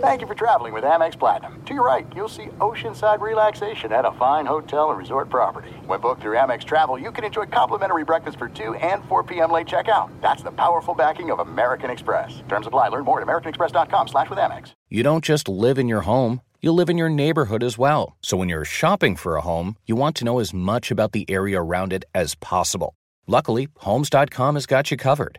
[0.00, 1.62] Thank you for traveling with Amex Platinum.
[1.66, 5.70] To your right, you'll see oceanside relaxation at a fine hotel and resort property.
[5.86, 9.52] When booked through Amex Travel, you can enjoy complimentary breakfast for 2 and 4 p.m.
[9.52, 10.10] late checkout.
[10.20, 12.42] That's the powerful backing of American Express.
[12.48, 12.88] Terms apply.
[12.88, 14.72] Learn more at americanexpress.com slash with Amex.
[14.88, 18.16] You don't just live in your home, you live in your neighborhood as well.
[18.20, 21.28] So when you're shopping for a home, you want to know as much about the
[21.30, 22.96] area around it as possible.
[23.28, 25.38] Luckily, Homes.com has got you covered.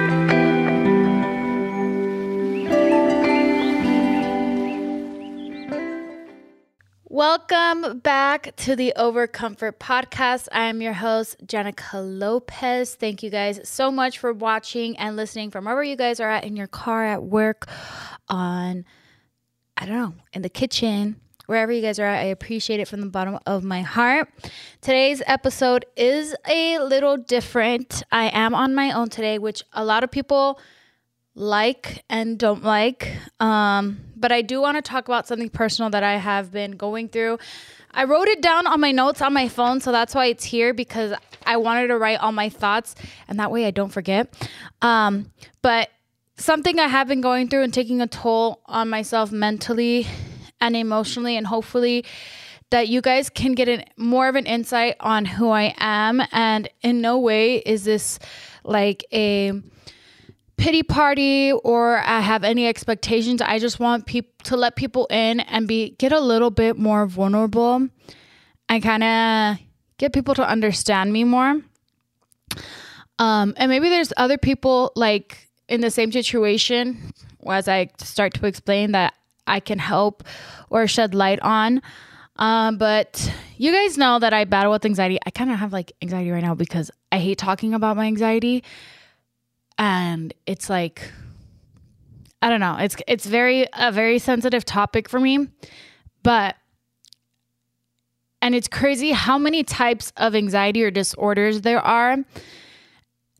[7.13, 10.47] Welcome back to the Overcomfort podcast.
[10.49, 12.95] I am your host, Jenicka Lopez.
[12.95, 16.45] Thank you guys so much for watching and listening from wherever you guys are at
[16.45, 17.67] in your car, at work,
[18.29, 18.85] on,
[19.75, 22.21] I don't know, in the kitchen, wherever you guys are at.
[22.21, 24.29] I appreciate it from the bottom of my heart.
[24.79, 28.03] Today's episode is a little different.
[28.13, 30.61] I am on my own today, which a lot of people
[31.35, 33.11] like and don't like.
[33.41, 37.09] Um, but I do want to talk about something personal that I have been going
[37.09, 37.39] through.
[37.91, 40.73] I wrote it down on my notes on my phone, so that's why it's here
[40.73, 41.13] because
[41.45, 42.95] I wanted to write all my thoughts
[43.27, 44.33] and that way I don't forget.
[44.81, 45.89] Um, but
[46.37, 50.07] something I have been going through and taking a toll on myself mentally
[50.61, 52.05] and emotionally, and hopefully
[52.69, 56.21] that you guys can get an, more of an insight on who I am.
[56.31, 58.19] And in no way is this
[58.63, 59.61] like a
[60.61, 63.41] pity party or I have any expectations.
[63.41, 67.07] I just want people to let people in and be get a little bit more
[67.07, 67.87] vulnerable
[68.69, 69.57] and kind of
[69.97, 71.61] get people to understand me more.
[73.17, 77.11] Um, and maybe there's other people like in the same situation
[77.49, 79.15] as I start to explain that
[79.47, 80.23] I can help
[80.69, 81.81] or shed light on.
[82.35, 85.17] Um, but you guys know that I battle with anxiety.
[85.25, 88.63] I kind of have like anxiety right now because I hate talking about my anxiety
[89.77, 91.11] and it's like
[92.41, 92.77] I don't know.
[92.79, 95.47] It's it's very a very sensitive topic for me,
[96.23, 96.55] but
[98.41, 102.17] and it's crazy how many types of anxiety or disorders there are.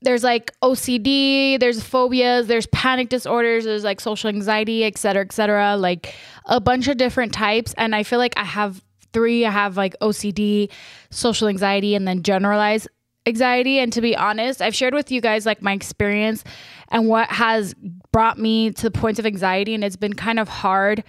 [0.03, 5.31] There's like OCD, there's phobias, there's panic disorders, there's like social anxiety, et cetera, et
[5.31, 6.15] cetera, like
[6.45, 7.73] a bunch of different types.
[7.77, 8.81] And I feel like I have
[9.13, 9.45] three.
[9.45, 10.69] I have like OCD,
[11.09, 12.87] social anxiety, and then generalized
[13.27, 16.43] anxiety and to be honest i've shared with you guys like my experience
[16.89, 17.75] and what has
[18.11, 21.03] brought me to the points of anxiety and it's been kind of hard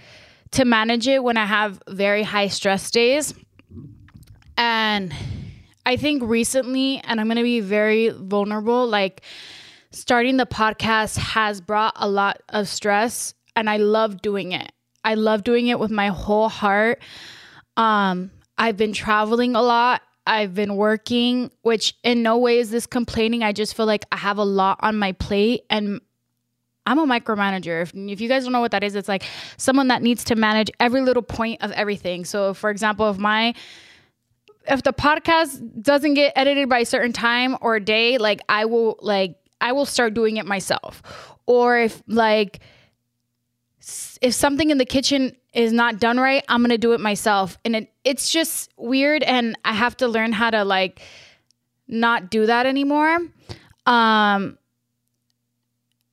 [0.51, 3.33] to manage it when i have very high stress days.
[4.57, 5.13] And
[5.85, 9.21] i think recently and i'm going to be very vulnerable like
[9.89, 14.71] starting the podcast has brought a lot of stress and i love doing it.
[15.03, 17.01] I love doing it with my whole heart.
[17.75, 22.85] Um i've been traveling a lot I've been working, which in no way is this
[22.85, 23.43] complaining.
[23.43, 25.99] I just feel like I have a lot on my plate and
[26.85, 27.81] I'm a micromanager.
[27.81, 29.23] If, if you guys don't know what that is, it's like
[29.57, 32.25] someone that needs to manage every little point of everything.
[32.25, 33.53] So, for example, if my
[34.67, 38.97] if the podcast doesn't get edited by a certain time or day, like I will
[39.01, 41.01] like I will start doing it myself.
[41.45, 42.59] Or if like
[44.21, 47.57] if something in the kitchen is not done right, I'm gonna do it myself.
[47.63, 51.01] And it, it's just weird, and I have to learn how to like
[51.87, 53.19] not do that anymore.
[53.85, 54.57] Um,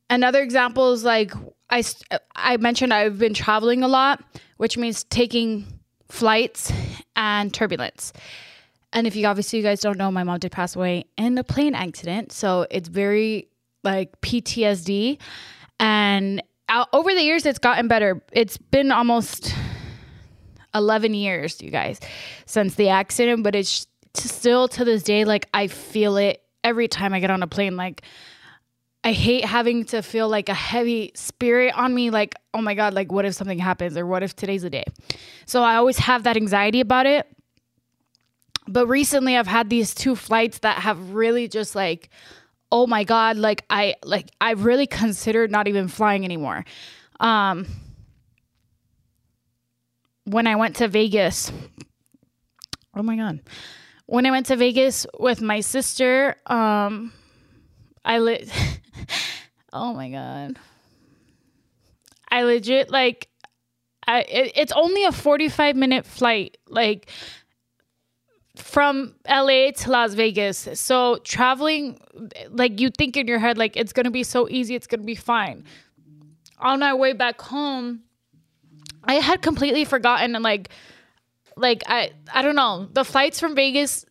[0.08, 1.32] another example is like
[1.70, 1.82] I
[2.34, 4.22] I mentioned I've been traveling a lot,
[4.58, 5.66] which means taking
[6.08, 6.72] flights
[7.16, 8.12] and turbulence.
[8.93, 11.44] And if you obviously you guys don't know, my mom did pass away in a
[11.44, 13.48] plane accident, so it's very
[13.84, 15.19] like PTSD
[15.78, 16.43] and
[16.93, 18.22] over the years, it's gotten better.
[18.32, 19.55] It's been almost
[20.75, 22.00] 11 years, you guys,
[22.46, 27.14] since the accident, but it's still to this day, like I feel it every time
[27.14, 27.76] I get on a plane.
[27.76, 28.02] Like,
[29.02, 32.11] I hate having to feel like a heavy spirit on me.
[32.11, 34.84] Like, oh my God, like, what if something happens or what if today's the day?
[35.46, 37.26] So I always have that anxiety about it.
[38.69, 42.11] But recently, I've had these two flights that have really just like
[42.72, 46.64] oh my god like i like i really considered not even flying anymore
[47.20, 47.67] um
[50.31, 51.52] when I went to Vegas.
[52.94, 53.40] Oh my god.
[54.06, 57.12] When I went to Vegas with my sister, um
[58.05, 58.50] I lit
[59.72, 60.58] Oh my god.
[62.31, 63.28] I legit like
[64.06, 67.11] I it, it's only a 45 minute flight like
[68.60, 70.68] from LA to Las Vegas.
[70.74, 71.98] So traveling
[72.50, 75.14] like you think in your head like it's to be so easy, it's to be
[75.14, 75.64] fine.
[76.58, 78.02] On my way back home,
[79.04, 80.68] I had completely forgotten and like
[81.56, 82.88] like I I don't know.
[82.92, 84.04] The flights from Vegas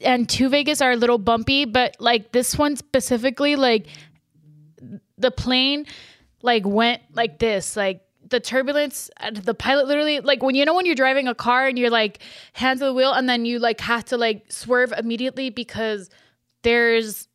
[0.00, 3.86] and to Vegas are a little bumpy, but like this one specifically like
[5.18, 5.86] the plane
[6.42, 10.74] like went like this, like the turbulence uh, the pilot literally like when you know
[10.74, 12.20] when you're driving a car and you're like
[12.54, 16.08] hands on the wheel and then you like have to like swerve immediately because
[16.62, 17.28] there's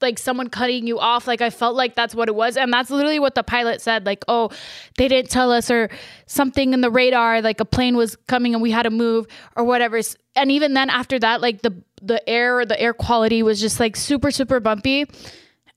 [0.00, 2.56] like someone cutting you off like i felt like that's what it was.
[2.56, 4.50] And that's literally what the pilot said like oh
[4.98, 5.90] they didn't tell us or
[6.26, 9.64] something in the radar like a plane was coming and we had to move or
[9.64, 10.00] whatever.
[10.36, 13.80] And even then after that like the the air or the air quality was just
[13.80, 15.06] like super super bumpy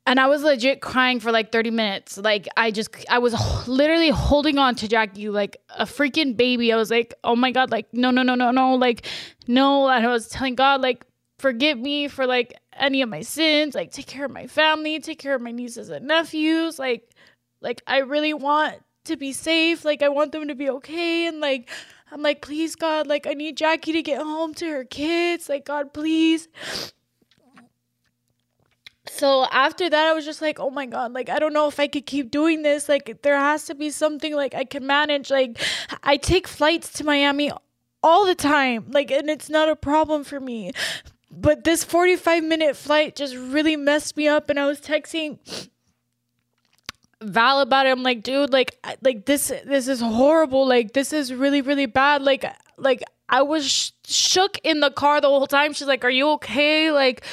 [0.07, 2.17] and I was legit crying for like 30 minutes.
[2.17, 3.35] Like I just I was
[3.67, 6.71] literally holding on to Jackie like a freaking baby.
[6.71, 9.05] I was like, "Oh my god, like no, no, no, no, no, like
[9.47, 11.05] no." And I was telling God like,
[11.39, 13.75] "Forgive me for like any of my sins.
[13.75, 16.79] Like take care of my family, take care of my nieces and nephews.
[16.79, 17.11] Like
[17.61, 19.83] like I really want to be safe.
[19.83, 21.69] Like I want them to be okay and like
[22.11, 25.49] I'm like, "Please God, like I need Jackie to get home to her kids.
[25.49, 26.47] Like God, please."
[29.17, 31.79] So after that i was just like oh my god like i don't know if
[31.79, 35.29] i could keep doing this like there has to be something like i can manage
[35.29, 35.57] like
[36.03, 37.51] i take flights to miami
[38.03, 40.71] all the time like and it's not a problem for me.
[41.29, 45.39] But this 45 minute flight just really messed me up and i was texting
[47.21, 47.89] val about it.
[47.89, 52.21] I'm like dude like like this this is horrible like this is really really bad.
[52.21, 52.45] Like
[52.77, 55.73] like i was sh- shook in the car the whole time.
[55.73, 56.91] She's like are you okay?
[56.91, 57.25] Like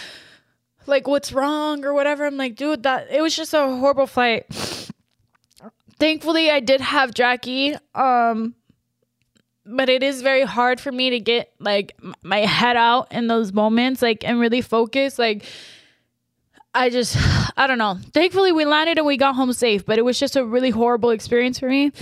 [0.87, 2.27] like what's wrong or whatever.
[2.27, 4.47] I'm like, dude, that it was just a horrible flight.
[5.99, 7.77] Thankfully, I did have Jackie.
[7.95, 8.55] Um,
[9.67, 13.53] but it is very hard for me to get like my head out in those
[13.53, 15.19] moments, like and really focus.
[15.19, 15.45] Like,
[16.75, 17.17] I just,
[17.57, 17.99] I don't know.
[18.13, 21.11] Thankfully, we landed and we got home safe, but it was just a really horrible
[21.11, 21.93] experience for me.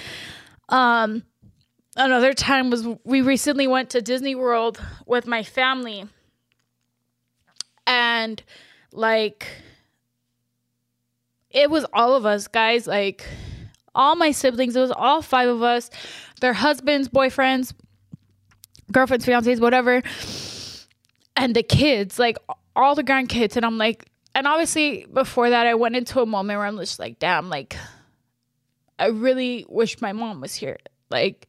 [0.68, 1.22] Um,
[1.96, 6.06] another time was we recently went to Disney World with my family,
[7.86, 8.42] and
[8.92, 9.46] like
[11.50, 13.24] it was all of us guys like
[13.94, 15.90] all my siblings it was all five of us
[16.40, 17.72] their husbands boyfriends
[18.90, 20.02] girlfriends fiancés whatever
[21.36, 22.36] and the kids like
[22.74, 26.58] all the grandkids and i'm like and obviously before that i went into a moment
[26.58, 27.76] where i'm just like damn like
[28.98, 30.78] i really wish my mom was here
[31.10, 31.48] like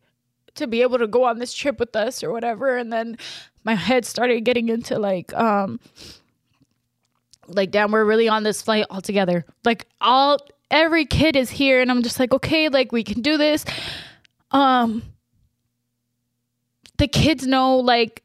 [0.56, 3.18] to be able to go on this trip with us or whatever and then
[3.64, 5.80] my head started getting into like um
[7.48, 9.46] like damn we're really on this flight all together.
[9.64, 10.40] Like all
[10.72, 13.66] every kid is here and i'm just like okay like we can do this.
[14.52, 15.04] Um
[16.98, 18.24] the kids know like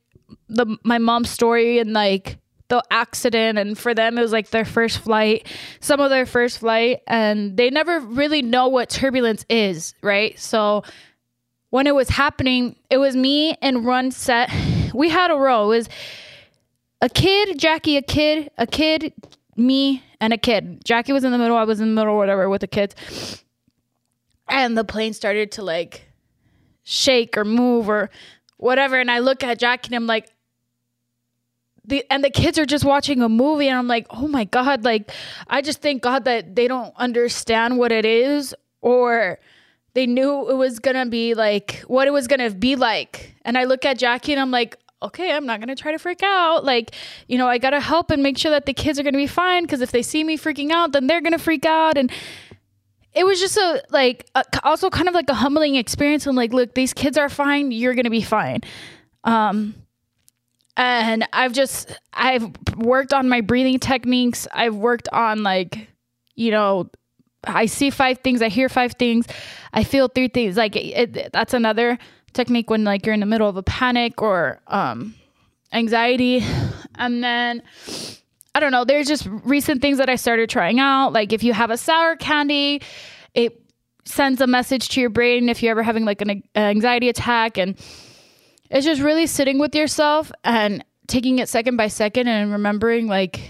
[0.48, 2.38] the my mom's story and like
[2.68, 5.46] the accident and for them it was like their first flight
[5.80, 10.38] some of their first flight and they never really know what turbulence is right?
[10.38, 10.84] So
[11.70, 14.50] when it was happening it was me and run set.
[14.94, 15.64] We had a row.
[15.64, 15.88] It was
[17.00, 19.12] a kid, Jackie, a kid, a kid,
[19.56, 20.84] me, and a kid.
[20.84, 23.44] Jackie was in the middle, I was in the middle, whatever, with the kids.
[24.48, 26.08] And the plane started to like
[26.82, 28.10] shake or move or
[28.56, 28.98] whatever.
[28.98, 30.30] And I look at Jackie and I'm like,
[31.84, 34.84] the, and the kids are just watching a movie and I'm like, oh my God,
[34.84, 35.10] like
[35.46, 39.38] I just thank God that they don't understand what it is or
[39.94, 43.34] they knew it was gonna be like what it was gonna be like.
[43.42, 45.98] And I look at Jackie and I'm like, okay, I'm not going to try to
[45.98, 46.64] freak out.
[46.64, 46.94] Like,
[47.28, 49.18] you know, I got to help and make sure that the kids are going to
[49.18, 51.96] be fine because if they see me freaking out, then they're going to freak out.
[51.96, 52.10] And
[53.12, 56.26] it was just a, like, a, also kind of like a humbling experience.
[56.26, 57.70] And like, look, these kids are fine.
[57.70, 58.60] You're going to be fine.
[59.24, 59.74] Um,
[60.76, 64.46] and I've just, I've worked on my breathing techniques.
[64.52, 65.88] I've worked on like,
[66.34, 66.90] you know,
[67.44, 69.26] I see five things, I hear five things,
[69.72, 70.56] I feel three things.
[70.56, 71.98] Like, it, that's another
[72.38, 75.14] technique when like you're in the middle of a panic or um,
[75.72, 76.44] anxiety.
[76.94, 77.62] And then
[78.54, 81.12] I don't know, there's just recent things that I started trying out.
[81.12, 82.80] Like if you have a sour candy,
[83.34, 83.60] it
[84.04, 87.76] sends a message to your brain if you're ever having like an anxiety attack and
[88.70, 93.40] it's just really sitting with yourself and taking it second by second and remembering like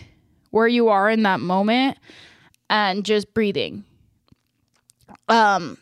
[0.51, 1.99] where you are in that moment
[2.71, 3.85] and just breathing.
[5.29, 5.77] Um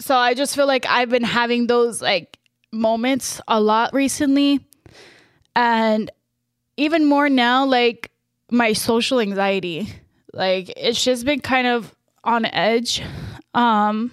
[0.00, 2.38] so I just feel like I've been having those like
[2.72, 4.60] moments a lot recently.
[5.54, 6.10] And
[6.76, 8.10] even more now, like
[8.50, 9.92] my social anxiety.
[10.32, 13.02] Like it's just been kind of on edge.
[13.54, 14.10] Um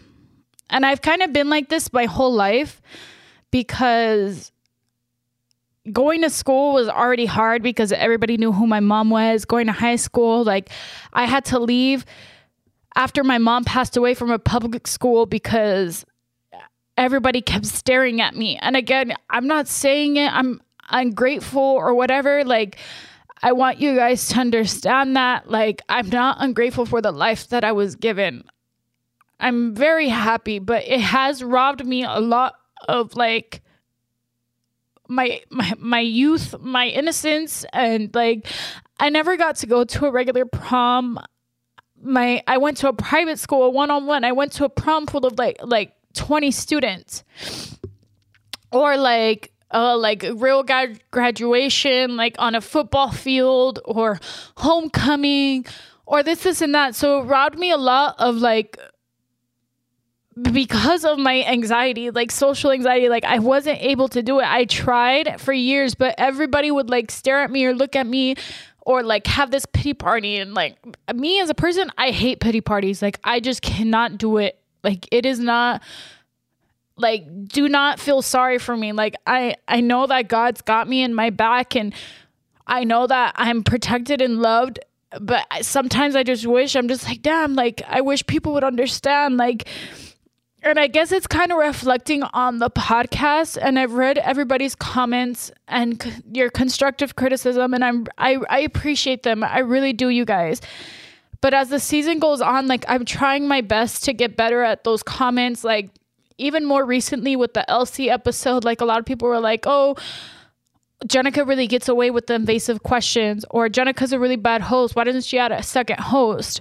[0.70, 2.82] and I've kind of been like this my whole life
[3.52, 4.52] because
[5.90, 9.46] going to school was already hard because everybody knew who my mom was.
[9.46, 10.70] Going to high school, like
[11.14, 12.06] I had to leave
[12.98, 16.04] after my mom passed away from a public school because
[16.98, 18.58] everybody kept staring at me.
[18.58, 22.44] And again, I'm not saying it, I'm ungrateful or whatever.
[22.44, 22.78] Like,
[23.44, 25.50] I want you guys to understand that.
[25.50, 28.44] Like, I'm not ungrateful for the life that I was given.
[29.40, 32.56] I'm very happy, but it has robbed me a lot
[32.88, 33.62] of like
[35.08, 38.48] my my my youth, my innocence and like
[39.00, 41.20] I never got to go to a regular prom.
[42.02, 44.24] My I went to a private school, one on one.
[44.24, 47.24] I went to a prom full of like like 20 students.
[48.72, 54.20] Or like uh, like real grad- graduation, like on a football field or
[54.58, 55.66] homecoming
[56.06, 56.96] or this, this, and that.
[56.96, 58.78] So it robbed me a lot of like
[60.42, 64.46] because of my anxiety, like social anxiety, like I wasn't able to do it.
[64.46, 68.36] I tried for years, but everybody would like stare at me or look at me
[68.88, 70.38] or like have this pity party.
[70.38, 70.78] And like
[71.14, 73.02] me as a person, I hate pity parties.
[73.02, 74.58] Like I just cannot do it.
[74.82, 75.84] Like it is not
[76.96, 78.94] like do not feel sorry for me.
[78.94, 81.94] Like I I know that God's got me in my back and
[82.66, 84.80] I know that I'm protected and loved
[85.22, 89.38] but sometimes I just wish I'm just like damn like I wish people would understand
[89.38, 89.68] like
[90.64, 93.58] and I guess it's kind of reflecting on the podcast.
[93.62, 99.24] And I've read everybody's comments and c- your constructive criticism, and I'm I, I appreciate
[99.24, 99.44] them.
[99.44, 100.62] I really do, you guys.
[101.42, 104.84] But as the season goes on, like I'm trying my best to get better at
[104.84, 105.64] those comments.
[105.64, 105.92] Like
[106.38, 109.96] even more recently with the Elsie episode, like a lot of people were like, "Oh."
[111.06, 114.96] Jenicka really gets away with the invasive questions, or Jenicka's a really bad host.
[114.96, 116.60] Why doesn't she add a second host?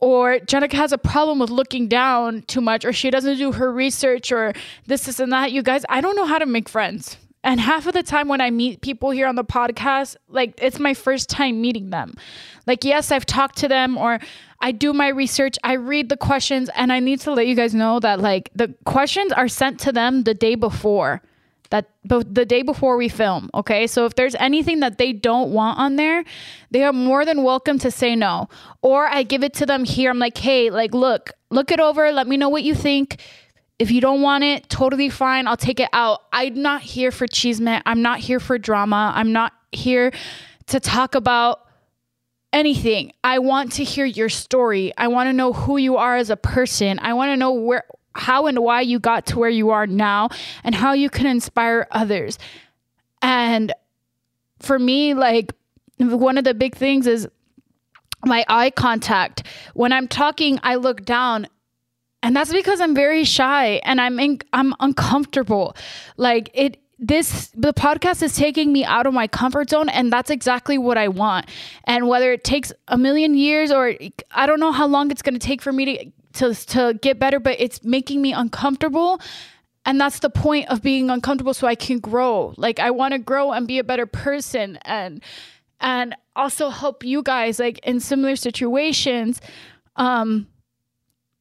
[0.00, 3.70] Or Jenicka has a problem with looking down too much, or she doesn't do her
[3.70, 4.54] research, or
[4.86, 5.52] this, this, and that.
[5.52, 7.18] You guys, I don't know how to make friends.
[7.42, 10.78] And half of the time when I meet people here on the podcast, like it's
[10.78, 12.14] my first time meeting them.
[12.66, 14.20] Like, yes, I've talked to them or
[14.60, 17.74] I do my research, I read the questions, and I need to let you guys
[17.74, 21.22] know that like the questions are sent to them the day before
[21.70, 23.86] that but the day before we film okay?
[23.86, 26.24] So if there's anything that they don't want on there
[26.70, 28.48] they are more than welcome to say no.
[28.82, 30.10] Or i give it to them here.
[30.10, 32.12] I'm like hey like look look it over.
[32.12, 33.20] Let me know what you think.
[33.78, 35.46] If you don't want it totally fine.
[35.46, 36.20] I'll take it out.
[36.32, 37.80] I'm not here for chisme.
[37.86, 39.12] I'm not here for drama.
[39.14, 40.12] I'm not here
[40.66, 41.66] to talk about
[42.52, 43.12] anything.
[43.22, 44.92] I want to hear your story.
[44.96, 46.98] I want to know who you are as a person.
[46.98, 47.84] I want to know where
[48.20, 50.28] how and why you got to where you are now
[50.62, 52.38] and how you can inspire others.
[53.22, 53.72] And
[54.60, 55.52] for me, like
[55.98, 57.28] one of the big things is
[58.24, 59.46] my eye contact.
[59.74, 61.48] When I'm talking, I look down
[62.22, 65.74] and that's because I'm very shy and I'm in, I'm uncomfortable.
[66.16, 70.28] Like it this the podcast is taking me out of my comfort zone and that's
[70.28, 71.46] exactly what I want.
[71.84, 73.94] And whether it takes a million years or
[74.32, 77.18] I don't know how long it's going to take for me to to to get
[77.18, 79.20] better, but it's making me uncomfortable.
[79.86, 82.54] And that's the point of being uncomfortable so I can grow.
[82.56, 85.22] Like I want to grow and be a better person and
[85.80, 89.40] and also help you guys like in similar situations.
[89.96, 90.46] Um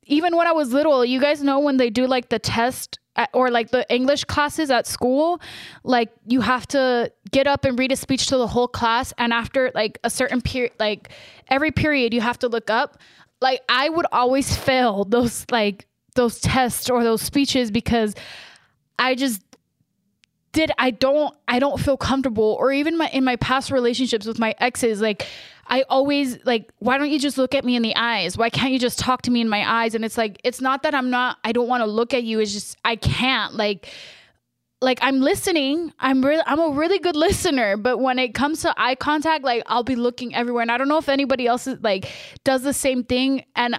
[0.05, 3.29] even when I was little, you guys know when they do like the test at,
[3.31, 5.39] or like the English classes at school,
[5.84, 9.31] like you have to get up and read a speech to the whole class and
[9.34, 11.10] after like a certain period like
[11.50, 12.98] every period you have to look up
[13.41, 18.15] like I would always fail those like those tests or those speeches because
[18.98, 19.41] I just
[20.51, 22.58] did I don't I don't feel comfortable.
[22.60, 25.25] Or even my in my past relationships with my exes like
[25.67, 28.38] I always like why don't you just look at me in the eyes?
[28.38, 29.96] Why can't you just talk to me in my eyes?
[29.96, 32.39] And it's like it's not that I'm not I don't want to look at you
[32.39, 33.55] it's just I can't.
[33.55, 33.88] Like
[34.81, 35.93] like I'm listening.
[36.00, 39.63] I'm really I'm a really good listener, but when it comes to eye contact, like
[39.65, 42.09] I'll be looking everywhere, and I don't know if anybody else is, like
[42.43, 43.45] does the same thing.
[43.55, 43.75] And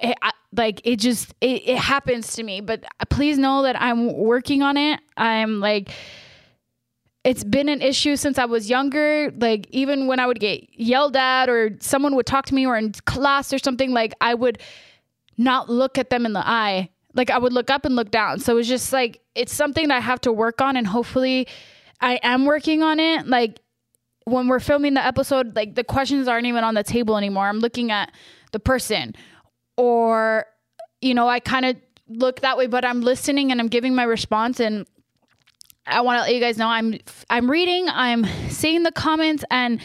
[0.00, 2.60] it, I, like it just it, it happens to me.
[2.60, 5.00] But please know that I'm working on it.
[5.16, 5.90] I'm like
[7.24, 9.30] it's been an issue since I was younger.
[9.38, 12.76] Like even when I would get yelled at or someone would talk to me or
[12.76, 14.58] in class or something, like I would
[15.36, 18.38] not look at them in the eye like I would look up and look down.
[18.38, 21.48] So it's just like it's something that I have to work on and hopefully
[22.00, 23.26] I am working on it.
[23.26, 23.60] Like
[24.24, 27.46] when we're filming the episode, like the questions aren't even on the table anymore.
[27.46, 28.12] I'm looking at
[28.52, 29.14] the person
[29.76, 30.46] or
[31.00, 31.76] you know, I kind of
[32.08, 34.86] look that way, but I'm listening and I'm giving my response and
[35.86, 36.98] I want to let you guys know I'm
[37.28, 39.80] I'm reading, I'm seeing the comments and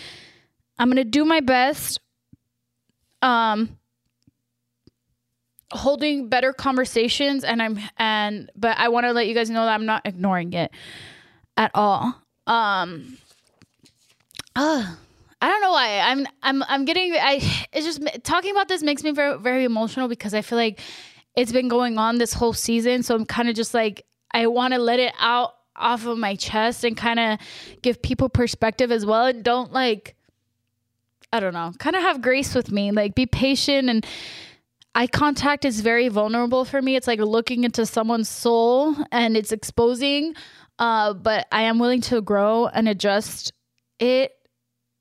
[0.78, 2.00] I'm going to do my best
[3.22, 3.78] um
[5.74, 9.74] holding better conversations and I'm and but I want to let you guys know that
[9.74, 10.72] I'm not ignoring it
[11.58, 12.16] at all.
[12.48, 13.18] Um
[14.56, 14.96] uh,
[15.42, 16.00] I don't know why.
[16.00, 17.40] I'm I'm I'm getting I
[17.74, 20.80] it's just talking about this makes me very very emotional because I feel like
[21.36, 24.74] it's been going on this whole season, so I'm kind of just like I want
[24.74, 27.40] to let it out off of my chest and kind of
[27.82, 30.16] give people perspective as well and don't like
[31.34, 34.06] I don't know, kind of have grace with me, like be patient and
[34.96, 36.96] eye contact is very vulnerable for me.
[36.96, 40.36] It's like looking into someone's soul and it's exposing.
[40.80, 43.54] Uh, but I am willing to grow and adjust
[44.00, 44.34] it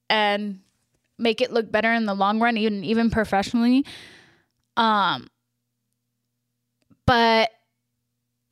[0.08, 0.61] and
[1.18, 3.87] make it look better in the long run, even even professionally.
[4.76, 5.28] Um,
[7.06, 7.50] but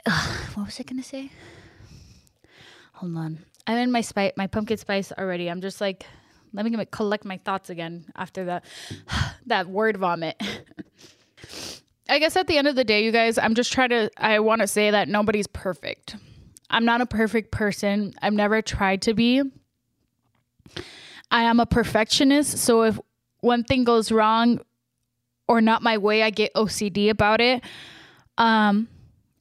[0.06, 1.30] uh, what was I gonna say?
[2.94, 5.48] Hold on, I'm in my spice, my pumpkin spice already.
[5.48, 6.06] I'm just like,
[6.52, 8.64] let me collect my thoughts again after that
[9.46, 10.40] that word vomit.
[12.08, 14.40] I guess at the end of the day, you guys, I'm just trying to, I
[14.40, 16.16] want to say that nobody's perfect.
[16.68, 18.14] I'm not a perfect person.
[18.20, 19.42] I've never tried to be.
[21.30, 22.58] I am a perfectionist.
[22.58, 22.98] So if
[23.40, 24.60] one thing goes wrong
[25.46, 27.62] or not my way, I get OCD about it
[28.38, 28.88] um,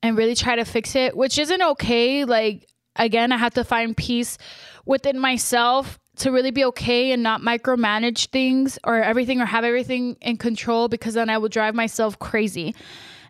[0.03, 2.25] and really try to fix it, which isn't okay.
[2.25, 4.37] Like, again, I have to find peace
[4.85, 10.17] within myself to really be okay and not micromanage things or everything or have everything
[10.21, 12.75] in control because then I will drive myself crazy.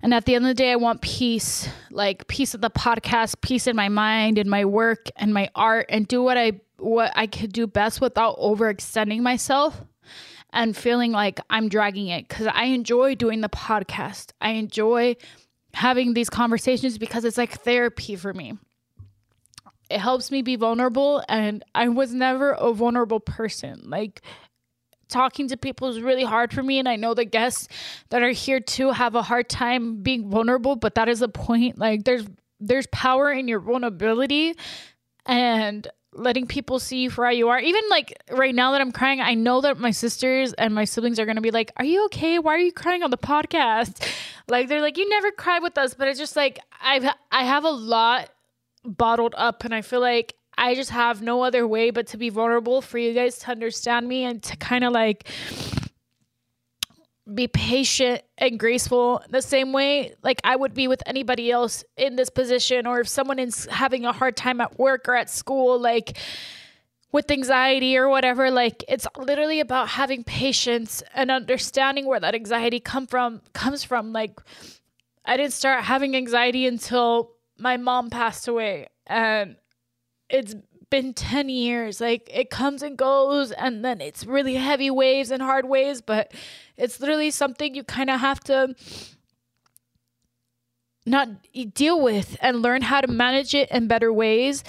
[0.01, 3.41] And at the end of the day, I want peace, like peace of the podcast,
[3.41, 7.11] peace in my mind and my work and my art and do what I what
[7.15, 9.83] I could do best without overextending myself
[10.53, 14.31] and feeling like I'm dragging it cuz I enjoy doing the podcast.
[14.39, 15.17] I enjoy
[15.73, 18.57] having these conversations because it's like therapy for me
[19.89, 23.81] it helps me be vulnerable and I was never a vulnerable person.
[23.85, 24.21] Like
[25.07, 27.67] talking to people is really hard for me and I know the guests
[28.09, 31.77] that are here too have a hard time being vulnerable, but that is a point.
[31.77, 32.25] Like there's
[32.59, 34.53] there's power in your vulnerability
[35.25, 37.59] and letting people see you for how you are.
[37.59, 41.19] Even like right now that I'm crying, I know that my sisters and my siblings
[41.19, 42.37] are gonna be like, Are you okay?
[42.37, 44.05] Why are you crying on the podcast?
[44.47, 47.63] Like they're like, You never cry with us, but it's just like I've I have
[47.63, 48.29] a lot
[48.83, 52.29] bottled up and I feel like I just have no other way but to be
[52.29, 55.27] vulnerable for you guys to understand me and to kind of like
[57.33, 62.15] be patient and graceful the same way like I would be with anybody else in
[62.15, 65.79] this position or if someone is having a hard time at work or at school
[65.79, 66.17] like
[67.11, 72.79] with anxiety or whatever like it's literally about having patience and understanding where that anxiety
[72.79, 74.13] come from comes from.
[74.13, 74.39] Like
[75.25, 79.55] I didn't start having anxiety until my mom passed away and
[80.29, 80.55] it's
[80.89, 82.01] been 10 years.
[82.01, 86.33] Like it comes and goes and then it's really heavy waves and hard waves, but
[86.77, 88.75] it's literally something you kind of have to
[91.05, 91.29] not
[91.73, 94.63] deal with and learn how to manage it in better ways.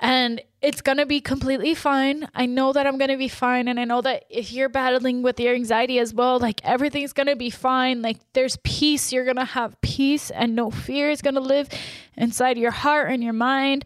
[0.00, 2.28] And it's going to be completely fine.
[2.34, 3.68] I know that I'm going to be fine.
[3.68, 7.28] And I know that if you're battling with your anxiety as well, like everything's going
[7.28, 8.02] to be fine.
[8.02, 9.12] Like there's peace.
[9.12, 11.68] You're going to have peace and no fear is going to live
[12.16, 13.84] inside your heart and your mind.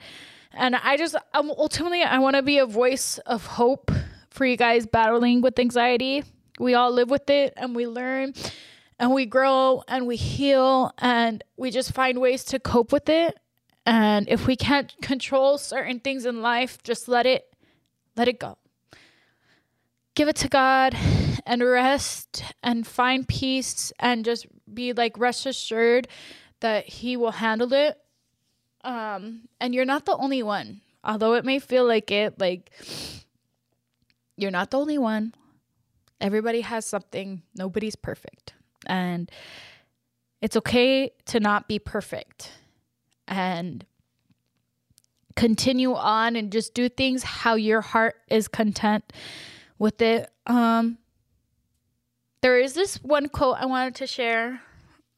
[0.53, 3.93] And I just, um, ultimately, I want to be a voice of hope
[4.31, 6.25] for you guys battling with anxiety.
[6.59, 8.35] We all live with it and we learn
[8.99, 13.39] and we grow and we heal and we just find ways to cope with it
[13.87, 17.47] and if we can't control certain things in life, just let it
[18.17, 18.59] let it go.
[20.15, 20.95] Give it to God
[21.47, 26.09] and rest and find peace and just be like rest assured
[26.61, 27.99] that he will handle it.
[28.85, 30.83] Um and you're not the only one.
[31.03, 32.71] Although it may feel like it like
[34.37, 35.35] you're not the only one.
[36.21, 37.43] Everybody has something.
[37.57, 38.53] Nobody's perfect.
[38.87, 39.31] And
[40.43, 42.53] it's okay to not be perfect
[43.31, 43.87] and
[45.37, 49.11] continue on and just do things how your heart is content
[49.79, 50.31] with it.
[50.47, 50.99] Um
[52.43, 54.61] there is this one quote I wanted to share.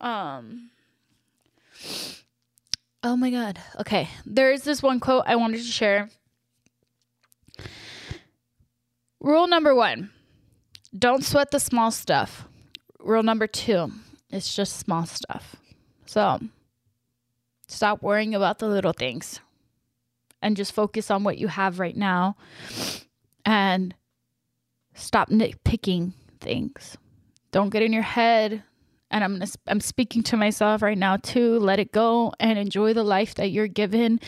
[0.01, 0.71] Um
[3.03, 3.59] Oh my god.
[3.81, 4.09] Okay.
[4.25, 6.09] There is this one quote I wanted to share.
[9.21, 10.11] Rule number 1.
[10.99, 12.45] Don't sweat the small stuff.
[12.99, 13.91] Rule number 2.
[14.31, 15.55] It's just small stuff.
[16.07, 16.41] So,
[17.73, 19.41] Stop worrying about the little things
[20.43, 22.37] and just focus on what you have right now
[23.47, 23.95] and
[24.95, 26.99] stop nitpicking things.
[27.51, 28.63] Don't get in your head
[29.11, 31.59] and I'm gonna, I'm speaking to myself right now too.
[31.61, 34.21] Let it go and enjoy the life that you're given.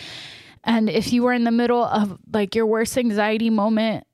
[0.65, 4.07] And if you were in the middle of like your worst anxiety moment,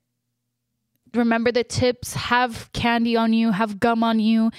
[1.13, 2.15] remember the tips.
[2.15, 3.51] Have candy on you.
[3.51, 4.51] Have gum on you.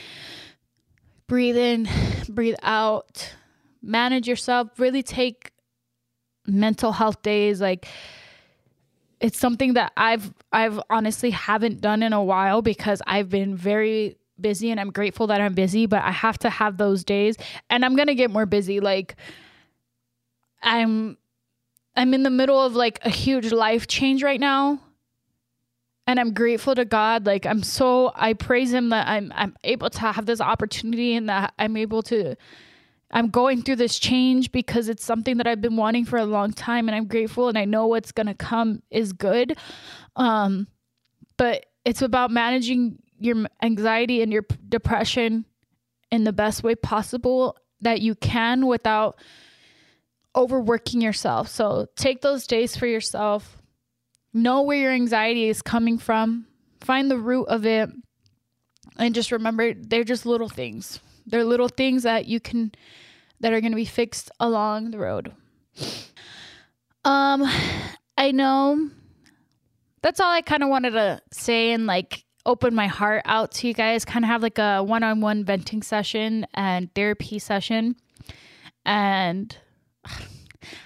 [1.26, 1.88] Breathe in,
[2.30, 3.34] breathe out.
[3.82, 4.68] Manage yourself.
[4.78, 5.52] Really take
[6.46, 7.86] mental health days like
[9.20, 14.16] it's something that I've I've honestly haven't done in a while because I've been very
[14.40, 17.36] busy and I'm grateful that I'm busy, but I have to have those days
[17.70, 19.16] and I'm going to get more busy like
[20.62, 21.16] I'm
[21.94, 24.80] I'm in the middle of like a huge life change right now.
[26.06, 27.24] And I'm grateful to God.
[27.24, 31.28] Like I'm so I praise him that I'm I'm able to have this opportunity and
[31.28, 32.34] that I'm able to
[33.12, 36.52] I'm going through this change because it's something that I've been wanting for a long
[36.52, 39.56] time and I'm grateful and I know what's going to come is good.
[40.16, 40.66] Um
[41.36, 45.44] but it's about managing your anxiety and your depression
[46.10, 49.18] in the best way possible that you can without
[50.34, 51.48] overworking yourself.
[51.48, 53.58] So take those days for yourself.
[54.32, 56.46] Know where your anxiety is coming from.
[56.80, 57.90] Find the root of it.
[58.98, 61.00] And just remember they're just little things.
[61.26, 62.72] They're little things that you can
[63.42, 65.32] that are going to be fixed along the road.
[67.04, 67.48] Um
[68.16, 68.90] I know
[70.02, 73.68] that's all I kind of wanted to say and like open my heart out to
[73.68, 77.96] you guys, kind of have like a one-on-one venting session and therapy session.
[78.84, 79.56] And
[80.04, 80.18] I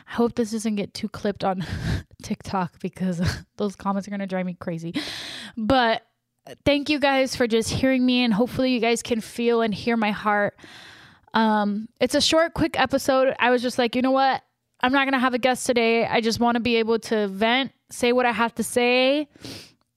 [0.07, 1.65] hope this doesn't get too clipped on
[2.23, 3.21] TikTok because
[3.57, 4.95] those comments are going to drive me crazy.
[5.57, 6.03] But
[6.65, 9.97] thank you guys for just hearing me and hopefully you guys can feel and hear
[9.97, 10.59] my heart.
[11.37, 13.37] Um, it's a short, quick episode.
[13.39, 14.43] I was just like, you know what?
[14.81, 16.07] I'm not going to have a guest today.
[16.07, 19.29] I just want to be able to vent, say what I have to say,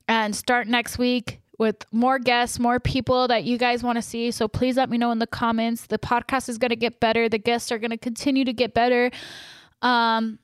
[0.09, 4.31] and start next week with more guests, more people that you guys want to see.
[4.31, 5.87] So please let me know in the comments.
[5.87, 7.29] The podcast is going to get better.
[7.29, 9.09] The guests are going to continue to get better.
[9.81, 10.39] Um,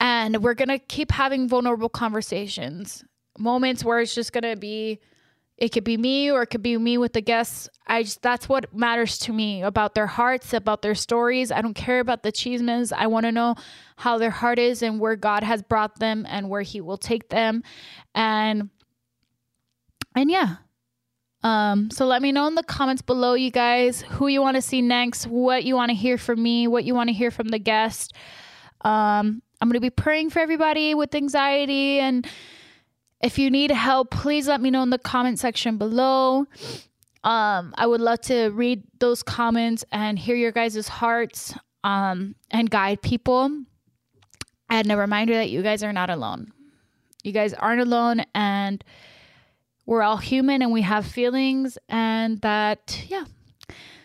[0.00, 3.04] and we're going to keep having vulnerable conversations,
[3.38, 4.98] moments where it's just going to be,
[5.58, 7.68] it could be me or it could be me with the guests.
[7.84, 11.50] I just, that's what matters to me about their hearts, about their stories.
[11.50, 12.92] I don't care about the chismes.
[12.96, 13.56] I want to know
[13.96, 17.28] how their heart is and where God has brought them and where He will take
[17.28, 17.64] them.
[18.14, 18.70] And,
[20.14, 20.56] and yeah.
[21.42, 24.62] Um, so let me know in the comments below, you guys, who you want to
[24.62, 27.48] see next, what you want to hear from me, what you want to hear from
[27.48, 28.12] the guest.
[28.82, 31.98] Um, I'm going to be praying for everybody with anxiety.
[31.98, 32.28] And
[33.20, 36.46] if you need help, please let me know in the comment section below.
[37.24, 41.54] Um, I would love to read those comments and hear your guys' hearts
[41.84, 43.64] um, and guide people.
[44.70, 46.52] And a reminder that you guys are not alone.
[47.24, 48.24] You guys aren't alone.
[48.34, 48.84] And
[49.88, 53.24] we're all human and we have feelings, and that, yeah.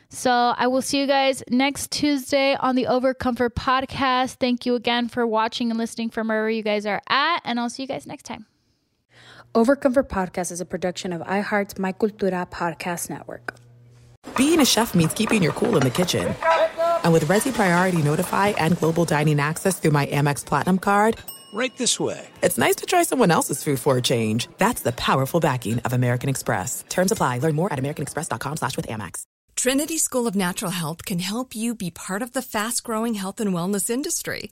[0.10, 4.36] So I will see you guys next Tuesday on the Overcomfort podcast.
[4.36, 7.70] Thank you again for watching and listening from wherever you guys are at, and I'll
[7.70, 8.46] see you guys next time.
[9.56, 13.54] Overcomfort Podcast is a production of iHeart's My Cultura podcast network.
[14.36, 16.34] Being a chef means keeping your cool in the kitchen.
[17.04, 21.18] And with Resy Priority Notify and Global Dining Access through my Amex Platinum card,
[21.54, 22.28] right this way.
[22.42, 24.48] It's nice to try someone else's food for a change.
[24.58, 26.84] That's the powerful backing of American Express.
[26.90, 27.38] Terms apply.
[27.38, 29.22] Learn more at americanexpress.com slash with Amex.
[29.56, 33.54] Trinity School of Natural Health can help you be part of the fast-growing health and
[33.54, 34.52] wellness industry.